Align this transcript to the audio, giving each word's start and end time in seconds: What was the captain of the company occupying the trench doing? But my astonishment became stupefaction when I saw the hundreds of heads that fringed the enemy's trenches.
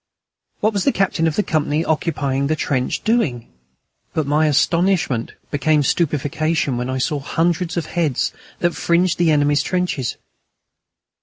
What 0.61 0.73
was 0.73 0.83
the 0.83 0.91
captain 0.91 1.27
of 1.27 1.35
the 1.35 1.43
company 1.43 1.85
occupying 1.85 2.47
the 2.47 2.55
trench 2.55 3.03
doing? 3.03 3.47
But 4.15 4.25
my 4.25 4.47
astonishment 4.47 5.33
became 5.51 5.83
stupefaction 5.83 6.75
when 6.75 6.89
I 6.89 6.97
saw 6.97 7.19
the 7.19 7.25
hundreds 7.27 7.77
of 7.77 7.85
heads 7.85 8.33
that 8.61 8.73
fringed 8.73 9.19
the 9.19 9.29
enemy's 9.29 9.61
trenches. 9.61 10.17